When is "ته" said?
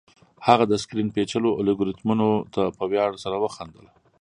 2.53-2.61